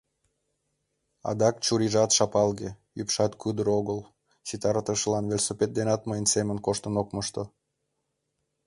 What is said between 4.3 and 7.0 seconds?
ситартышлан велосипед денат мыйын семын коштын